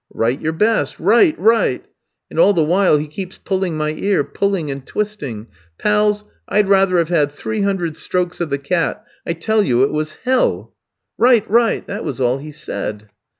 "'Write 0.11 0.41
your 0.41 0.51
best; 0.53 0.99
write, 0.99 1.37
write!' 1.37 1.85
"And 2.31 2.39
all 2.39 2.53
the 2.53 2.63
while 2.63 2.97
he 2.97 3.05
keeps 3.05 3.37
pulling 3.37 3.77
my 3.77 3.89
ear, 3.91 4.23
pulling 4.23 4.71
and 4.71 4.83
twisting. 4.83 5.45
Pals, 5.77 6.23
I'd 6.49 6.67
rather 6.67 6.97
have 6.97 7.09
had 7.09 7.31
three 7.31 7.61
hundred 7.61 7.95
strokes 7.95 8.41
of 8.41 8.49
the 8.49 8.57
cat; 8.57 9.05
I 9.27 9.33
tell 9.33 9.61
you 9.61 9.83
it 9.83 9.91
was 9.91 10.13
hell. 10.23 10.73
"'Write, 11.19 11.47
write!' 11.47 11.85
that 11.85 12.03
was 12.03 12.19
all 12.19 12.39
he 12.39 12.51
said." 12.51 13.09